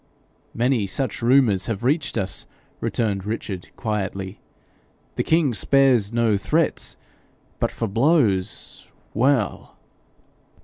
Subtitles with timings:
[0.55, 2.47] 'Many such rumours have reached us,'
[2.79, 4.39] returned Richard, quietly.
[5.15, 6.97] 'The king spares no threats;
[7.59, 9.77] but for blows well!'